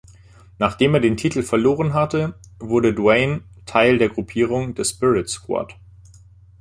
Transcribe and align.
Nachdem 0.57 0.95
er 0.95 0.99
den 0.99 1.15
Titel 1.15 1.43
verloren 1.43 1.93
hatte, 1.93 2.33
wurde 2.59 2.91
Doane 2.95 3.43
Teil 3.67 3.99
der 3.99 4.09
Gruppierung 4.09 4.73
„The 4.75 4.83
Spirit 4.83 5.29
Squad“. 5.29 5.75